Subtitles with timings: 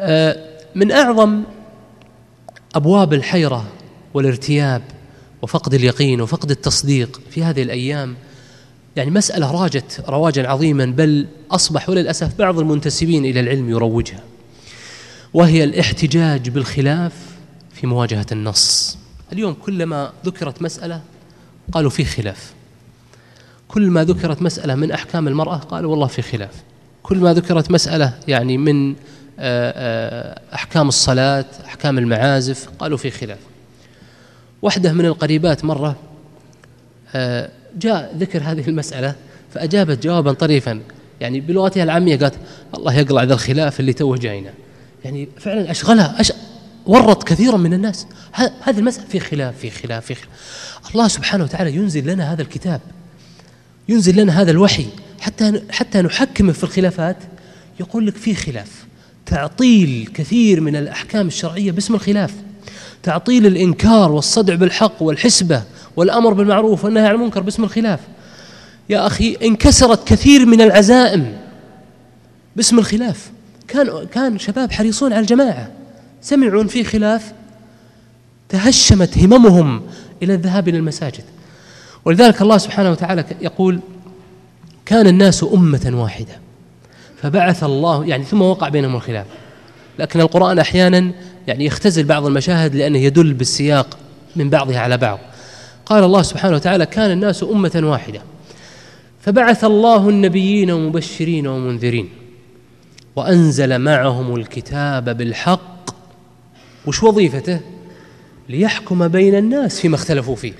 [0.00, 0.36] آه،
[0.74, 1.42] من أعظم
[2.74, 3.66] أبواب الحيرة
[4.14, 4.82] والارتياب
[5.42, 8.16] وفقد اليقين وفقد التصديق في هذه الأيام.
[8.96, 14.22] يعني مسألة راجت رواجا عظيما بل أصبح وللأسف بعض المنتسبين إلى العلم يروجها
[15.34, 17.12] وهي الاحتجاج بالخلاف
[17.74, 18.98] في مواجهة النص.
[19.32, 21.02] اليوم كلما ذكرت مسألة
[21.72, 22.52] قالوا في خلاف.
[23.68, 26.54] كل ما ذكرت مسألة من أحكام المرأة قالوا والله في خلاف.
[27.02, 28.94] كل ما ذكرت مسألة يعني من
[30.54, 33.38] أحكام الصلاة أحكام المعازف قالوا في خلاف.
[34.62, 35.96] واحدة من القريبات مرة
[37.14, 39.14] آه، جاء ذكر هذه المسألة
[39.54, 40.80] فأجابت جوابا طريفا.
[41.20, 42.34] يعني بلغتها العامية قالت
[42.74, 44.50] الله يقلع ذا الخلاف اللي توه جاينا.
[45.04, 46.32] يعني فعلا أشغلها أش...
[46.86, 48.06] ورط كثيرا من الناس.
[48.34, 50.28] هذه المسألة في خلاف في خلاف في خلاف.
[50.94, 52.80] الله سبحانه وتعالى ينزل لنا هذا الكتاب
[53.88, 54.86] ينزل لنا هذا الوحي.
[55.20, 57.16] حتى حتى نحكمه في الخلافات
[57.80, 58.84] يقول لك في خلاف.
[59.30, 62.34] تعطيل كثير من الأحكام الشرعية باسم الخلاف.
[63.02, 65.62] تعطيل الإنكار والصدع بالحق والحسبة
[65.96, 68.00] والأمر بالمعروف والنهي عن المنكر باسم الخلاف.
[68.88, 71.36] يا أخي انكسرت كثير من العزائم
[72.56, 73.30] باسم الخلاف.
[73.68, 75.70] كان كان شباب حريصون على الجماعة.
[76.22, 77.32] سمعوا في خلاف
[78.48, 79.82] تهشمت هممهم
[80.22, 81.24] إلى الذهاب إلى المساجد.
[82.04, 83.80] ولذلك الله سبحانه وتعالى يقول
[84.86, 86.49] كان الناس أمة واحدة.
[87.22, 89.26] فبعث الله يعني ثم وقع بينهم الخلاف.
[89.98, 91.12] لكن القرآن أحيانا
[91.46, 93.98] يعني يختزل بعض المشاهد لأنه يدل بالسياق
[94.36, 95.18] من بعضها على بعض.
[95.86, 98.22] قال الله سبحانه وتعالى كان الناس أمة واحدة.
[99.20, 102.08] فبعث الله النبيين ومبشرين ومنذرين
[103.16, 105.90] وأنزل معهم الكتاب بالحق.
[106.86, 107.60] وش وظيفته؟
[108.48, 110.52] ليحكم بين الناس فيما اختلفوا فيه.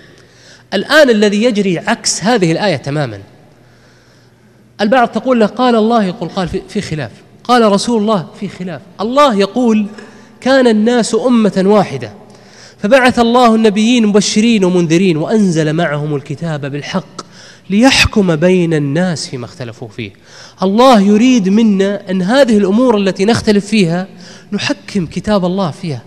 [0.75, 3.21] الآن الذي يجري عكس هذه الآية تماما.
[4.81, 7.11] البعض تقول له قال الله يقول قال في خلاف.
[7.45, 8.81] قال رسول الله في خلاف.
[9.01, 9.87] الله يقول
[10.41, 12.13] كان الناس أمة واحدة.
[12.79, 17.21] فبعث الله النبيين مبشرين ومنذرين وأنزل معهم الكتاب بالحق
[17.71, 20.11] ليحكم بين الناس فيما اختلفوا فيه.
[20.63, 24.07] الله يريد منا أن هذه الأمور التي نختلف فيها
[24.53, 26.03] نحكم كتاب الله فيها.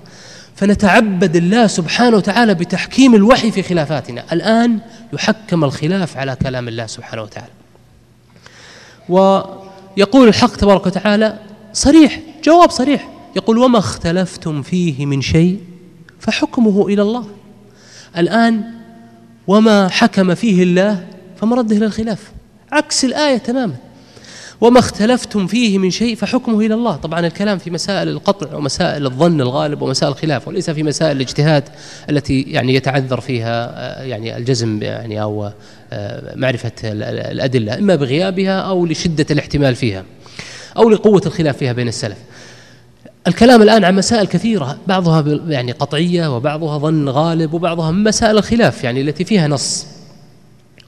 [0.55, 4.23] فنتعبد الله سبحانه وتعالى بتحكيم الوحي في خلافاتنا.
[4.31, 4.79] الآن
[5.13, 7.51] يحكم الخلاف على كلام الله سبحانه وتعالى.
[9.09, 11.39] ويقول الحق تبارك وتعالى
[11.73, 13.09] صريح جواب صريح.
[13.35, 15.59] يقول وما اختلفتم فيه من شيء
[16.19, 17.27] فحكمه إلى الله.
[18.17, 18.63] الآن
[19.47, 22.31] وما حكم فيه الله فمرده إلى الخلاف.
[22.71, 23.75] عكس الآية تماما.
[24.63, 26.95] وما اختلفتم فيه من شيء فحكمه إلى الله.
[26.95, 31.63] طبعا الكلام في مسائل القطع ومسائل الظن الغالب ومسائل الخلاف وليس في مسائل الاجتهاد
[32.09, 35.51] التي يعني يتعذر فيها آه، يعني الجزم يعني أو
[35.93, 40.03] آه، معرفة الأدلة إما بغيابها أو لشدة الاحتمال فيها
[40.77, 42.17] أو لقوة الخلاف فيها بين السلف.
[43.27, 49.01] الكلام الآن عن مسائل كثيرة بعضها يعني قطعية وبعضها ظن غالب وبعضها مسائل الخلاف يعني
[49.01, 49.85] التي فيها نص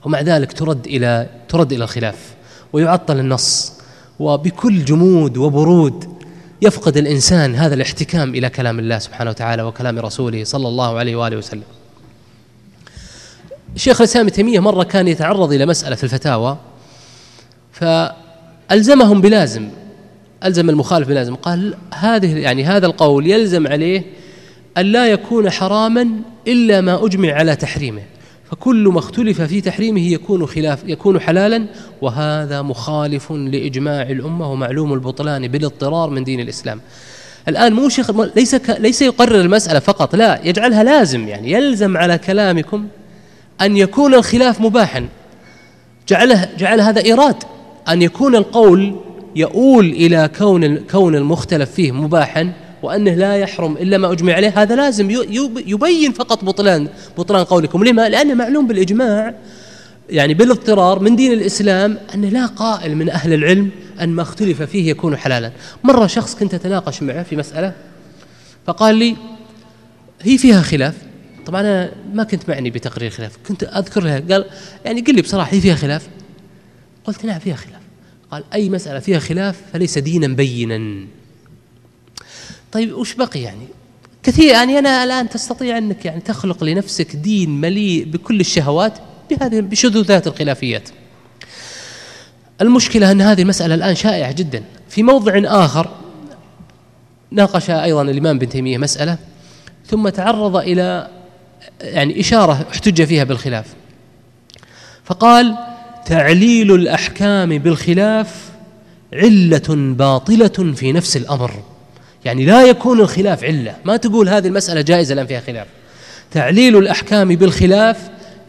[0.06, 2.35] ومع ذلك ترد إلى ترد إلى الخلاف.
[2.76, 3.74] ويعطل النص.
[4.20, 6.16] وبكل جمود وبرود
[6.62, 11.38] يفقد الإنسان هذا الاحتكام إلى كلام الله سبحانه وتعالى وكلام رسوله صلى الله عليه وآله
[11.38, 11.64] وسلم.
[13.76, 16.58] الشيخ الإسلام تيمية مرة كان يتعرض إلى مسألة في الفتاوى
[17.72, 19.70] فألزمهم بلازم
[20.44, 24.04] ألزم المخالف بلازم قال هذه يعني هذا القول يلزم عليه
[24.78, 26.08] أن لا يكون حراما
[26.48, 28.02] إلا ما أجمع على تحريمه.
[28.52, 31.66] فكل ما اختلف في تحريمه يكون خلاف يكون حلالا
[32.02, 36.82] وهذا مخالف لإجماع الأمة ومعلوم البطلان بالاضطرار من دين الإسلام.
[37.48, 42.88] الآن مو شيخ ليس ليس يقرر المسألة فقط لا يجعلها لازم يعني يلزم على كلامكم
[43.62, 45.08] أن يكون الخلاف مباحا.
[46.08, 47.44] جعله جعل هذا إيراد
[47.90, 48.96] أن يكون القول
[49.36, 52.54] يؤول إلى كون كون المختلف فيه مباحا
[52.86, 55.10] وأنه لا يحرم إلا ما أجمع عليه هذا لازم
[55.68, 56.88] يبين فقط بطلان
[57.18, 57.84] بطلان قولكم.
[57.84, 59.36] لما؟ لأنه معلوم بالإجماع.
[60.10, 63.70] يعني بالاضطرار من دين الإسلام أن لا قائل من أهل العلم
[64.02, 65.52] أن ما اختلف فيه يكون حلالا.
[65.84, 67.74] مرة شخص كنت أتناقش معه في مسألة
[68.68, 69.16] فقال لي
[70.22, 70.94] هي فيها خلاف؟
[71.46, 74.46] طبعا أنا ما كنت معني بتقرير خلاف كنت أذكر له قال
[74.86, 76.08] يعني قل لي بصراحة هي فيها خلاف؟
[77.06, 77.82] قلت نعم فيها خلاف.
[78.32, 81.06] قال أي مسألة فيها خلاف فليس دينا بينا.
[82.76, 83.68] طيب وش بقي يعني؟
[84.24, 88.94] كثير يعني أنا الآن تستطيع أنك يعني تخلق لنفسك دين مليء بكل الشهوات
[89.30, 90.90] بهذه بشذوذات الخلافيات.
[92.62, 94.64] المشكلة أن هذه المسألة الآن شائعة جدا.
[94.90, 95.90] في موضع آخر
[97.32, 99.18] ناقش أيضا الإمام بن تيمية مسألة
[99.88, 101.08] ثم تعرض إلى
[101.82, 103.66] يعني إشارة احتج فيها بالخلاف.
[105.04, 105.58] فقال
[106.06, 108.50] تعليل الأحكام بالخلاف
[109.14, 111.75] علة باطلة في نفس الأمر.
[112.26, 113.76] يعني لا يكون الخلاف عله.
[113.86, 115.68] ما تقول هذه المسألة جائزة الان فيها خلاف.
[116.32, 117.98] تعليل الأحكام بالخلاف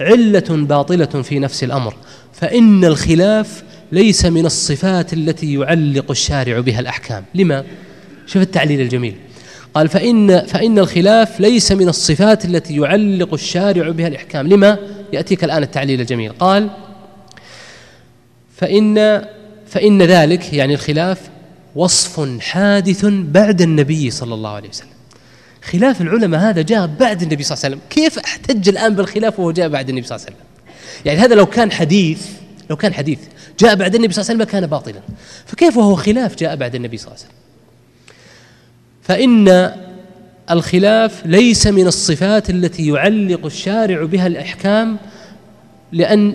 [0.01, 1.95] علة باطلة في نفس الأمر.
[2.33, 3.63] فإن الخلاف
[3.93, 7.25] ليس من الصفات التي يعلق الشارع بها الأحكام.
[7.35, 7.65] لما؟
[8.27, 9.15] شوف التعليل الجميل.
[9.75, 14.49] قال فإن فإن الخلاف ليس من الصفات التي يعلق الشارع بها الإحكام.
[14.49, 14.79] لما؟
[15.13, 16.33] يأتيك الآن التعليل الجميل.
[16.33, 16.71] قال
[18.57, 19.25] فإن
[19.67, 21.21] فإن ذلك يعني الخلاف
[21.77, 24.89] وصف حادث بعد النبي صلى الله عليه وسلم.
[25.63, 27.89] خلاف العلماء هذا جاء بعد النبي صلى الله عليه وسلم.
[27.91, 30.47] كيف احتج الآن بالخلاف وهو جاء بعد النبي صلى الله عليه وسلم؟
[31.05, 32.27] يعني هذا لو كان حديث
[32.71, 33.19] لو كان حديث
[33.59, 35.01] جاء بعد النبي صلى الله عليه وسلم كان باطلا.
[35.47, 37.37] فكيف وهو خلاف جاء بعد النبي صلى الله عليه وسلم؟
[39.03, 39.73] فإن
[40.51, 44.97] الخلاف ليس من الصفات التي يعلق الشارع بها الأحكام
[45.93, 46.33] لأن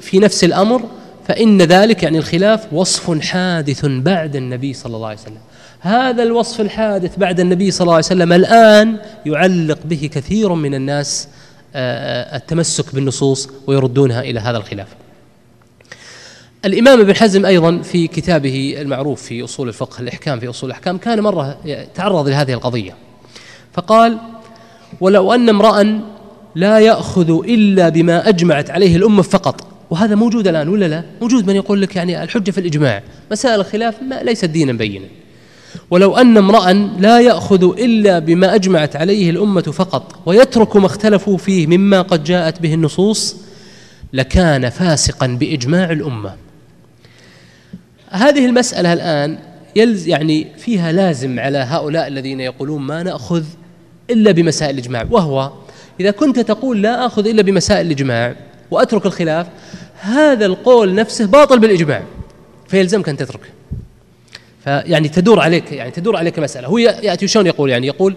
[0.00, 0.88] في نفس الأمر
[1.28, 5.38] فإن ذلك يعني الخلاف وصف حادث بعد النبي صلى الله عليه وسلم.
[5.80, 8.96] هذا الوصف الحادث بعد النبي صلى الله عليه وسلم الآن
[9.26, 11.28] يعلق به كثير من الناس
[11.74, 14.86] التمسك بالنصوص ويردونها إلى هذا الخلاف.
[16.64, 21.20] الإمام ابن حزم أيضا في كتابه المعروف في أصول الفقه الإحكام في أصول الأحكام كان
[21.20, 21.58] مرة
[21.94, 22.94] تعرض لهذه القضية.
[23.72, 24.18] فقال
[25.00, 26.00] ولو أن امرأ
[26.54, 31.56] لا يأخذ إلا بما أجمعت عليه الأمة فقط وهذا موجود الآن ولا لا؟ موجود من
[31.56, 33.02] يقول لك يعني الحجة في الإجماع.
[33.30, 35.06] مسائل الخلاف ما ليست دينا بينا.
[35.90, 41.66] ولو أن امرأ لا يأخذ إلا بما أجمعت عليه الأمة فقط ويترك ما اختلفوا فيه
[41.66, 43.36] مما قد جاءت به النصوص
[44.12, 46.34] لكان فاسقا بإجماع الأمة.
[48.10, 49.38] هذه المسألة الآن
[49.76, 53.44] يلز يعني فيها لازم على هؤلاء الذين يقولون ما نأخذ
[54.10, 55.06] إلا بمسائل الإجماع.
[55.10, 55.52] وهو
[56.00, 58.34] إذا كنت تقول لا أخذ إلا بمسائل الإجماع
[58.70, 59.46] وأترك الخلاف
[60.00, 62.02] هذا القول نفسه باطل بالإجماع
[62.68, 63.48] فيلزمك أن تتركه.
[64.64, 66.68] فيعني تدور عليك يعني تدور عليك مسألة.
[66.68, 68.16] هو يأتي شلون يقول؟ يعني يقول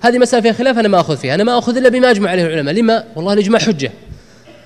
[0.00, 1.34] هذه مسألة فيها خلاف أنا ما أخذ فيها.
[1.34, 2.74] أنا ما أخذ إلا بما أجمع عليه العلماء.
[2.74, 3.92] لما؟ والله الإجماع حجة.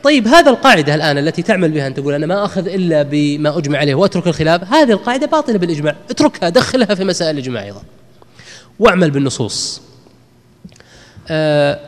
[0.02, 3.78] طيب هذا القاعدة الآن التي تعمل بها أن تقول أنا ما أخذ إلا بما أجمع
[3.78, 5.96] عليه وأترك الخلاف هذه القاعدة باطلة بالإجماع.
[6.11, 7.82] اتركها دخلها في مسائل الإجماع أيضا.
[8.78, 9.82] واعمل بالنصوص.
[11.28, 11.78] آه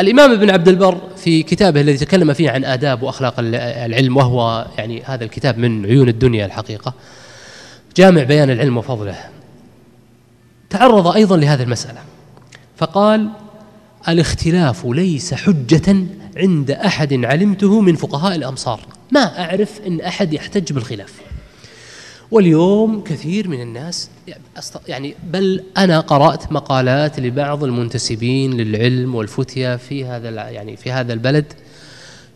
[0.00, 5.02] الإمام ابن عبد البر في كتابه الذي تكلم فيه عن آداب وأخلاق العلم وهو يعني
[5.04, 6.94] هذا الكتاب من عيون الدنيا الحقيقة.
[7.96, 9.16] جامع بيان العلم وفضله.
[10.70, 12.00] تعرض أيضا لهذه المسألة.
[12.76, 13.28] فقال
[14.08, 15.96] الاختلاف ليس حجة
[16.36, 18.80] عند أحد علمته من فقهاء الأمصار.
[19.12, 21.12] ما أعرف أن أحد يحتج بالخلاف.
[22.32, 24.10] واليوم كثير من الناس
[24.88, 31.52] يعني بل أنا قرأت مقالات لبعض المنتسبين للعلم والفتية في هذا يعني في هذا البلد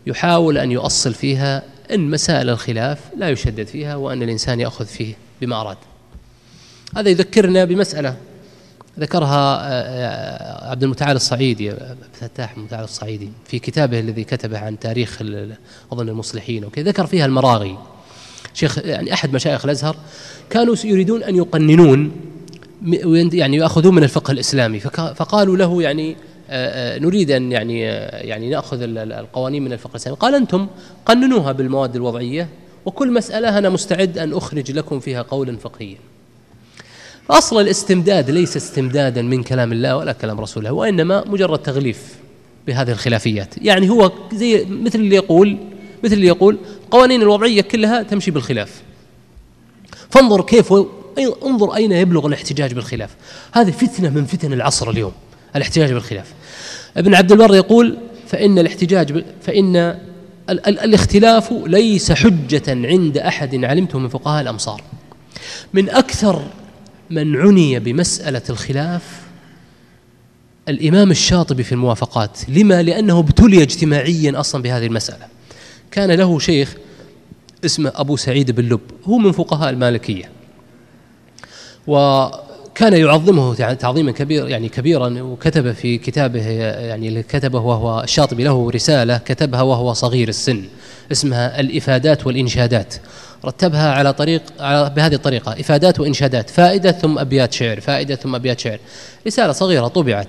[0.07, 5.61] يحاول أن يؤصل فيها أن مسائل الخلاف لا يشدد فيها وأن الإنسان يأخذ فيه بما
[5.61, 5.77] أراد.
[6.95, 8.17] هذا يذكرنا بمسألة
[8.99, 11.73] ذكرها عبد المتعال الصعيدي
[12.13, 15.21] فتاح المتعال الصعيدي في كتابه الذي كتبه عن تاريخ
[15.91, 17.77] أظن المصلحين وكذا ذكر فيها المراغي.
[18.57, 19.95] شيخ يعني أحد مشايخ الأزهر
[20.49, 22.11] كانوا يريدون أن يقننون
[23.33, 26.15] يعني يأخذون من الفقه الإسلامي فقالوا له يعني
[26.49, 30.17] آه، نريد أن يعني يعني نأخذ القوانين من الفقه الإسلامي.
[30.17, 30.67] قال أنتم
[31.05, 32.49] قننوها بالمواد الوضعية
[32.85, 35.97] وكل مسألة أنا مستعد أن أخرج لكم فيها قولا فقهيا.
[37.29, 42.15] أصل الاستمداد ليس استمدادا من كلام الله ولا كلام رسوله وإنما مجرد تغليف
[42.67, 43.55] بهذه الخلافيات.
[43.61, 45.57] يعني هو زي مثل اللي يقول
[46.03, 46.57] مثل اللي يقول
[46.91, 48.81] قوانين الوضعية كلها تمشي بالخلاف.
[50.09, 50.73] فانظر كيف
[51.45, 53.15] انظر أين يبلغ الاحتجاج بالخلاف.
[53.51, 55.11] هذه فتنة من فتن العصر اليوم
[55.55, 56.33] الاحتجاج بالخلاف.
[56.97, 63.99] ابن عبد البر يقول فإن الاحتجاج فإن ال ال الاختلاف ليس حجة عند أحد علمته
[63.99, 64.81] من فقهاء الأمصار.
[65.73, 66.43] من أكثر
[67.09, 69.21] من عني بمسألة الخلاف
[70.69, 72.37] الإمام الشاطبي في الموافقات.
[72.47, 75.36] لما؟ لأنه ابتلي اجتماعيا أصلا بهذه المسألة.
[75.91, 76.75] كان له شيخ
[77.65, 78.79] اسمه أبو سعيد بن لب.
[79.03, 80.29] هو من فقهاء المالكية.
[81.87, 88.71] وكان يعظمه تعظيما كبير يعني كبيرا وكتب في كتابه يعني اللي كتبه وهو الشاطبي له
[88.71, 90.63] رسالة كتبها وهو صغير السن
[91.11, 92.95] اسمها الإفادات والإنشادات.
[93.45, 98.59] رتبها على طريق على بهذه الطريقة إفادات وإنشادات فائدة ثم أبيات شعر فائدة ثم أبيات
[98.59, 98.79] شعر.
[99.27, 100.27] رسالة صغيرة طبعت.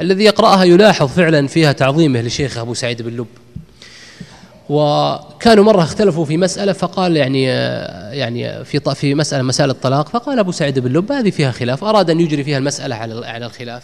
[0.00, 3.26] الذي يقرأها يلاحظ فعلا فيها تعظيمه لشيخ أبو سعيد بن لب.
[4.70, 7.44] وكانوا مرة اختلفوا في مسألة فقال يعني
[8.12, 12.10] يعني في في مسألة مسائل الطلاق فقال أبو سعيد بن لب هذه فيها خلاف أراد
[12.10, 13.82] أن يجري فيها المسألة على على الخلاف.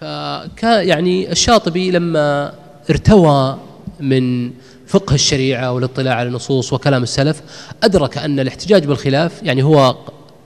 [0.00, 2.52] فكان يعني الشاطبي لما
[2.90, 3.58] ارتوى
[4.00, 4.50] من
[4.86, 7.42] فقه الشريعة والاطلاع على النصوص وكلام السلف
[7.82, 9.96] أدرك أن الاحتجاج بالخلاف يعني هو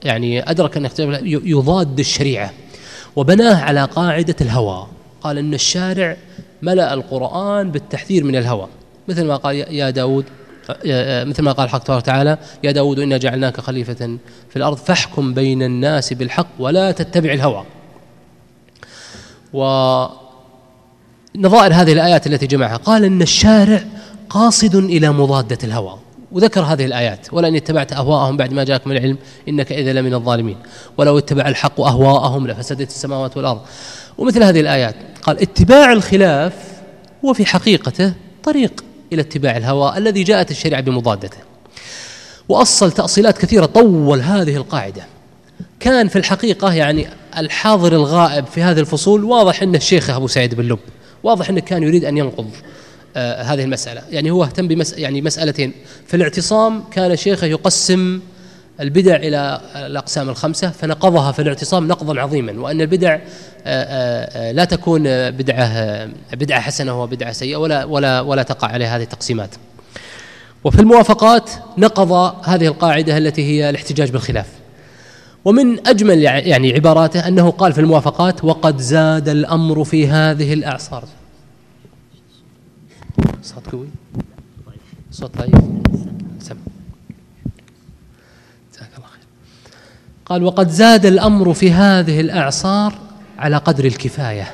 [0.03, 2.51] يعني أدرك أن اختلاف يضاد الشريعة
[3.15, 4.87] وبناه على قاعدة الهوى.
[5.21, 6.17] قال أن الشارع
[6.61, 8.67] ملأ القرآن بالتحذير من الهوى.
[9.07, 10.25] مثل ما قال يا داود
[11.27, 14.17] مثل ما قال حق تبارك وتعالى يا داود إنا جعلناك خليفة
[14.49, 17.65] في الأرض فاحكم بين الناس بالحق ولا تتبع الهوى.
[19.53, 20.13] ونظائر
[21.73, 23.83] هذه الآيات التي جمعها قال إن الشارع
[24.29, 25.97] قاصد إلى مضادة الهوى.
[26.31, 29.17] وذكر هذه الآيات ولئن اتبعت أهواءهم بعد ما جاءك من العلم
[29.49, 30.57] إنك إذا لمن الظالمين.
[30.97, 33.61] ولو اتبع الحق أهواءهم لفسدت السماوات والأرض.
[34.17, 36.53] ومثل هذه الآيات قال اتباع الخلاف
[37.25, 38.83] هو في حقيقته طريق.
[39.13, 41.37] إلى اتباع الهوى الذي جاءت الشريعة بمضادته.
[42.49, 45.03] وأصل تأصيلات كثيرة طول هذه القاعدة.
[45.79, 50.63] كان في الحقيقة يعني الحاضر الغائب في هذه الفصول واضح أن الشيخ أبو سعيد بن
[50.63, 50.79] لب.
[51.23, 52.49] واضح أنه كان يريد أن ينقض
[53.15, 54.01] آه هذه المسألة.
[54.09, 55.73] يعني هو اهتم بمس يعني مسألتين.
[56.07, 58.19] في الاعتصام كان شيخه يقسم
[58.79, 63.19] البدع إلى الأقسام الخمسة فنقضها في الاعتصام نقضا عظيما وأن البدع آه،
[63.65, 69.03] آه، آه، لا تكون بدعة بدعة حسنة وبدعة سيئة ولا ولا ولا تقع عليها هذه
[69.03, 69.49] التقسيمات.
[70.63, 72.11] وفي الموافقات نقض
[72.43, 74.47] هذه القاعدة التي هي الاحتجاج بالخلاف.
[75.45, 81.03] ومن أجمل يعني عباراته أنه قال في الموافقات وقد زاد الأمر في هذه الأعصار.
[83.43, 83.87] صوت قوي؟
[85.11, 85.55] صوت ضعيف؟
[86.39, 86.76] سمع.
[90.29, 92.93] قال وقد زاد الأمر في هذه الأعصار
[93.39, 94.47] على قدر الكفاية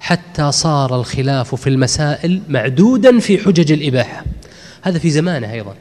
[0.00, 4.24] حتى صار الخلاف في المسائل معدودا في حجج الإباحة.
[4.82, 5.74] هذا في زمانه أيضا.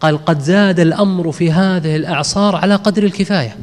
[0.00, 3.56] قال قد زاد الأمر في هذه الأعصار على قدر الكفاية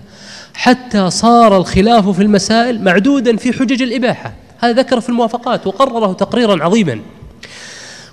[0.54, 4.34] حتى صار الخلاف في المسائل معدودا في حجج الإباحة.
[4.60, 7.00] هذا ذكر في الموافقات وقرره تقريرا عظيما.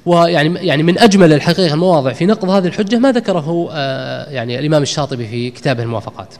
[0.06, 4.82] ويعني يعني من أجمل الحقيقة المواضع في نقض هذه الحجة ما ذكره آه، يعني الإمام
[4.82, 6.34] الشاطبي في كتابه الموافقات.